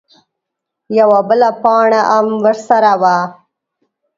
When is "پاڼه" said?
1.61-2.01